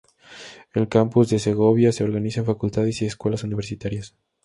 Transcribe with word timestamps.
El 0.73 0.87
Campus 0.89 1.29
de 1.29 1.37
Segovia 1.37 1.91
se 1.91 2.03
organiza 2.03 2.39
en 2.39 2.47
facultades 2.47 3.03
y 3.03 3.05
escuelas 3.05 3.43
universitarias. 3.43 4.15